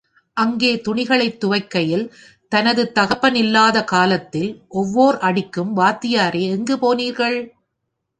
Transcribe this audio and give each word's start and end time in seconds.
அங்கே 0.33 0.75
துணிகளைத் 0.75 1.39
துவைக்கையில், 1.39 2.05
தனது 2.47 2.91
தகப்பனில்லாத 2.95 3.83
காலத்தில், 3.83 4.61
ஒவ்வோர் 4.73 5.17
அடிக்கும், 5.19 5.77
வாத்தியாரே 5.77 6.41
எங்கு 6.49 6.77
போனீர்கள்? 6.77 7.37